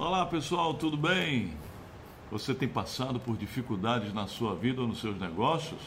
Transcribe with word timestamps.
Olá 0.00 0.24
pessoal, 0.24 0.72
tudo 0.72 0.96
bem? 0.96 1.52
Você 2.30 2.54
tem 2.54 2.66
passado 2.66 3.20
por 3.20 3.36
dificuldades 3.36 4.14
na 4.14 4.26
sua 4.26 4.54
vida 4.54 4.80
ou 4.80 4.88
nos 4.88 4.98
seus 4.98 5.20
negócios? 5.20 5.78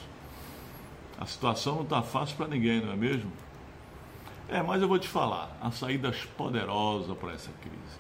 A 1.18 1.26
situação 1.26 1.78
não 1.78 1.82
está 1.82 2.04
fácil 2.04 2.38
para 2.38 2.48
ninguém, 2.48 2.80
não 2.80 2.94
é 2.94 2.96
mesmo? 2.96 3.32
É, 4.48 4.62
mas 4.62 4.84
eu 4.84 4.88
vou 4.88 5.00
te 5.00 5.08
falar, 5.08 5.58
a 5.60 5.72
saída 5.72 6.14
poderosa 6.38 7.16
para 7.16 7.32
essa 7.32 7.50
crise. 7.54 7.98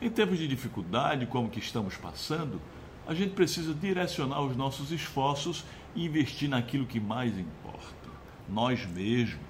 Em 0.00 0.08
tempos 0.08 0.38
de 0.38 0.48
dificuldade 0.48 1.26
como 1.26 1.50
que 1.50 1.58
estamos 1.58 1.98
passando, 1.98 2.58
a 3.06 3.12
gente 3.12 3.34
precisa 3.34 3.74
direcionar 3.74 4.40
os 4.40 4.56
nossos 4.56 4.90
esforços 4.90 5.66
e 5.94 6.06
investir 6.06 6.48
naquilo 6.48 6.86
que 6.86 6.98
mais 6.98 7.38
importa, 7.38 8.08
nós 8.48 8.86
mesmos. 8.86 9.44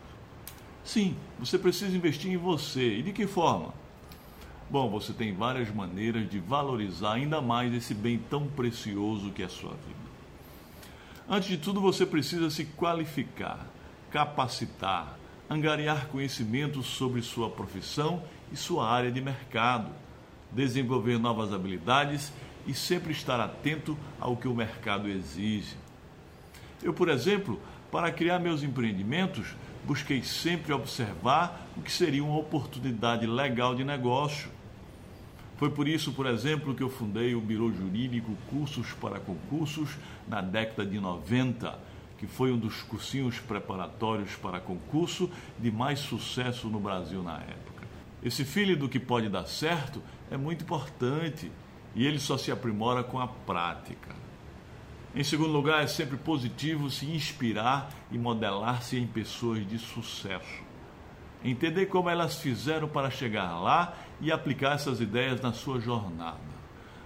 Sim, 0.83 1.17
você 1.39 1.57
precisa 1.57 1.97
investir 1.97 2.33
em 2.33 2.37
você. 2.37 2.99
E 2.99 3.03
de 3.05 3.13
que 3.13 3.29
forma? 3.29 3.85
Bom, 4.71 4.91
você 4.91 5.13
tem 5.13 5.35
várias 5.35 5.73
maneiras 5.73 6.29
de 6.29 6.39
valorizar 6.39 7.15
ainda 7.15 7.41
mais 7.41 7.73
esse 7.73 7.95
bem 7.95 8.19
tão 8.31 8.47
precioso 8.47 9.31
que 9.31 9.43
é 9.43 9.47
a 9.47 9.51
sua 9.51 9.71
vida. 9.71 10.05
Antes 11.29 11.49
de 11.49 11.59
tudo, 11.59 11.81
você 11.81 12.05
precisa 12.05 12.51
se 12.51 12.65
qualificar, 12.65 13.67
capacitar, 14.11 15.19
angariar 15.49 16.09
conhecimentos 16.09 16.87
sobre 16.87 17.23
sua 17.23 17.51
profissão 17.51 18.23
e 18.53 18.57
sua 18.57 18.89
área 18.89 19.13
de 19.13 19.21
mercado, 19.21 19.91
desenvolver 20.51 21.19
novas 21.19 21.53
habilidades 21.53 22.33
e 22.67 22.75
sempre 22.75 23.13
estar 23.13 23.41
atento 23.41 23.97
ao 24.21 24.37
que 24.37 24.49
o 24.49 24.55
mercado 24.55 25.09
exige. 25.09 25.77
Eu, 26.83 26.93
por 26.93 27.09
exemplo, 27.09 27.61
para 27.91 28.11
criar 28.11 28.39
meus 28.39 28.63
empreendimentos, 28.63 29.55
busquei 29.87 30.23
sempre 30.23 30.73
observar 30.73 31.69
o 31.77 31.83
que 31.83 31.93
seria 31.93 32.25
uma 32.25 32.39
oportunidade 32.39 33.27
legal 33.27 33.75
de 33.75 33.85
negócio. 33.85 34.51
Foi 35.57 35.71
por 35.71 35.87
isso, 35.87 36.13
por 36.13 36.27
exemplo, 36.27 36.75
que 36.75 36.83
eu 36.83 36.91
fundei 36.91 37.35
o 37.35 37.41
Biro 37.41 37.73
Jurídico 37.73 38.37
Cursos 38.49 38.93
para 38.93 39.21
Concursos 39.21 39.97
na 40.27 40.41
década 40.41 40.85
de 40.85 40.99
90, 40.99 41.79
que 42.19 42.27
foi 42.27 42.53
um 42.53 42.59
dos 42.59 42.83
cursinhos 42.83 43.39
preparatórios 43.39 44.35
para 44.37 44.61
concurso 44.61 45.31
de 45.59 45.71
mais 45.71 46.01
sucesso 46.01 46.69
no 46.69 46.81
Brasil 46.81 47.23
na 47.23 47.37
época. 47.37 47.87
Esse 48.23 48.45
filho 48.45 48.77
do 48.77 48.89
que 48.89 48.99
pode 48.99 49.29
dar 49.29 49.47
certo 49.47 50.03
é 50.31 50.37
muito 50.37 50.65
importante 50.65 51.51
e 51.95 52.07
ele 52.07 52.19
só 52.19 52.37
se 52.37 52.51
aprimora 52.51 53.05
com 53.05 53.21
a 53.21 53.29
prática. 53.29 54.15
Em 55.15 55.23
segundo 55.23 55.53
lugar, 55.53 55.85
é 55.85 55.87
sempre 55.87 56.17
positivo 56.17 56.91
se 56.91 57.07
inspirar 57.07 57.89
e 58.11 58.19
modelar-se 58.19 58.99
em 58.99 59.07
pessoas 59.07 59.65
de 59.65 59.79
sucesso. 59.79 60.63
Entender 61.45 61.87
como 61.87 62.11
elas 62.11 62.41
fizeram 62.41 62.89
para 62.89 63.11
chegar 63.11 63.61
lá 63.61 63.95
e 64.21 64.33
aplicar 64.33 64.75
essas 64.75 65.01
ideias 65.01 65.41
na 65.41 65.53
sua 65.53 65.79
jornada. 65.79 66.55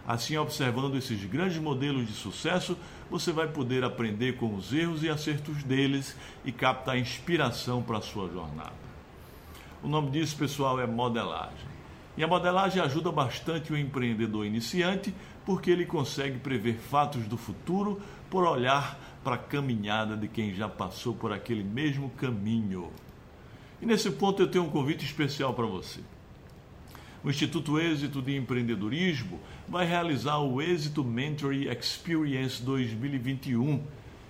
Assim, 0.06 0.38
observando 0.38 0.96
esses 0.96 1.22
grandes 1.26 1.58
modelos 1.58 2.06
de 2.06 2.14
sucesso, 2.14 2.78
você 3.10 3.30
vai 3.30 3.46
poder 3.46 3.84
aprender 3.84 4.38
com 4.38 4.54
os 4.54 4.72
erros 4.72 5.02
e 5.02 5.10
acertos 5.10 5.62
deles 5.62 6.16
e 6.46 6.50
captar 6.50 6.96
inspiração 6.96 7.82
para 7.82 7.98
a 7.98 8.02
sua 8.02 8.26
jornada. 8.30 8.72
O 9.82 9.88
nome 9.88 10.10
disso, 10.10 10.34
pessoal, 10.34 10.80
é 10.80 10.86
modelagem. 10.86 11.77
E 12.18 12.24
a 12.24 12.26
modelagem 12.26 12.82
ajuda 12.82 13.12
bastante 13.12 13.72
o 13.72 13.78
empreendedor 13.78 14.44
iniciante 14.44 15.14
porque 15.46 15.70
ele 15.70 15.86
consegue 15.86 16.36
prever 16.40 16.74
fatos 16.74 17.28
do 17.28 17.36
futuro 17.36 18.02
por 18.28 18.44
olhar 18.44 18.98
para 19.22 19.36
a 19.36 19.38
caminhada 19.38 20.16
de 20.16 20.26
quem 20.26 20.52
já 20.52 20.68
passou 20.68 21.14
por 21.14 21.32
aquele 21.32 21.62
mesmo 21.62 22.10
caminho. 22.10 22.90
E 23.80 23.86
nesse 23.86 24.10
ponto 24.10 24.42
eu 24.42 24.50
tenho 24.50 24.64
um 24.64 24.68
convite 24.68 25.04
especial 25.04 25.54
para 25.54 25.64
você. 25.64 26.00
O 27.22 27.30
Instituto 27.30 27.78
Êxito 27.78 28.20
de 28.20 28.34
Empreendedorismo 28.34 29.38
vai 29.68 29.86
realizar 29.86 30.38
o 30.38 30.60
Êxito 30.60 31.04
Mentoring 31.04 31.68
Experience 31.70 32.60
2021, 32.60 33.80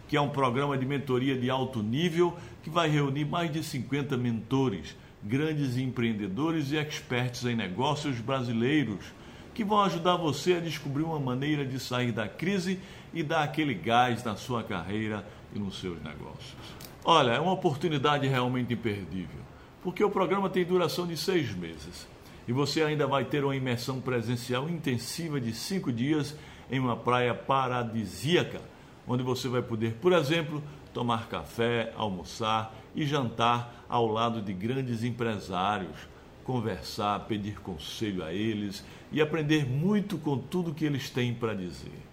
que 0.06 0.14
é 0.14 0.20
um 0.20 0.28
programa 0.28 0.76
de 0.76 0.84
mentoria 0.84 1.38
de 1.38 1.48
alto 1.48 1.82
nível 1.82 2.36
que 2.62 2.68
vai 2.68 2.90
reunir 2.90 3.24
mais 3.24 3.50
de 3.50 3.62
50 3.62 4.14
mentores 4.18 4.94
grandes 5.28 5.76
empreendedores 5.76 6.72
e 6.72 6.76
experts 6.76 7.44
em 7.44 7.54
negócios 7.54 8.18
brasileiros 8.18 9.04
que 9.52 9.62
vão 9.62 9.82
ajudar 9.82 10.16
você 10.16 10.54
a 10.54 10.60
descobrir 10.60 11.02
uma 11.02 11.20
maneira 11.20 11.66
de 11.66 11.78
sair 11.78 12.12
da 12.12 12.26
crise 12.26 12.80
e 13.12 13.22
dar 13.22 13.42
aquele 13.42 13.74
gás 13.74 14.24
na 14.24 14.36
sua 14.36 14.62
carreira 14.62 15.26
e 15.54 15.58
nos 15.58 15.78
seus 15.78 16.02
negócios. 16.02 16.56
Olha, 17.04 17.32
é 17.32 17.40
uma 17.40 17.52
oportunidade 17.52 18.26
realmente 18.26 18.72
imperdível, 18.72 19.40
porque 19.82 20.02
o 20.02 20.10
programa 20.10 20.48
tem 20.48 20.64
duração 20.64 21.06
de 21.06 21.16
seis 21.16 21.54
meses 21.54 22.08
e 22.46 22.52
você 22.52 22.82
ainda 22.82 23.06
vai 23.06 23.24
ter 23.24 23.44
uma 23.44 23.54
imersão 23.54 24.00
presencial 24.00 24.68
intensiva 24.68 25.38
de 25.38 25.52
cinco 25.52 25.92
dias 25.92 26.34
em 26.70 26.78
uma 26.78 26.96
praia 26.96 27.34
paradisíaca, 27.34 28.62
onde 29.06 29.22
você 29.22 29.48
vai 29.48 29.60
poder, 29.60 29.94
por 30.00 30.12
exemplo, 30.12 30.62
tomar 30.92 31.28
café, 31.28 31.92
almoçar 31.96 32.74
e 32.94 33.06
jantar 33.06 33.84
ao 33.88 34.06
lado 34.06 34.40
de 34.42 34.52
grandes 34.52 35.04
empresários, 35.04 35.96
conversar, 36.44 37.20
pedir 37.26 37.60
conselho 37.60 38.24
a 38.24 38.32
eles 38.32 38.84
e 39.12 39.20
aprender 39.20 39.66
muito 39.66 40.18
com 40.18 40.38
tudo 40.38 40.74
que 40.74 40.84
eles 40.84 41.10
têm 41.10 41.34
para 41.34 41.54
dizer. 41.54 42.08